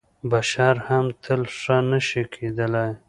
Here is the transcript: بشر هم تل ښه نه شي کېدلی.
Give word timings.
بشر 0.31 0.75
هم 0.87 1.05
تل 1.23 1.41
ښه 1.59 1.77
نه 1.89 1.99
شي 2.07 2.21
کېدلی. 2.33 2.89